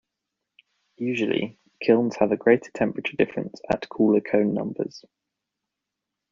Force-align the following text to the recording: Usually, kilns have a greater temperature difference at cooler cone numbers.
Usually, 0.97 1.59
kilns 1.79 2.15
have 2.15 2.31
a 2.31 2.35
greater 2.35 2.71
temperature 2.71 3.15
difference 3.15 3.61
at 3.69 3.87
cooler 3.89 4.19
cone 4.19 4.51
numbers. 4.51 5.05